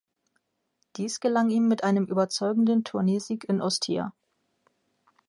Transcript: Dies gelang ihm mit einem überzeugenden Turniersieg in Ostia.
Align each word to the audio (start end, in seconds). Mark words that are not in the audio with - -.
Dies 0.95 1.19
gelang 1.19 1.51
ihm 1.51 1.67
mit 1.67 1.83
einem 1.83 2.05
überzeugenden 2.07 2.83
Turniersieg 2.83 3.43
in 3.47 3.61
Ostia. 3.61 4.13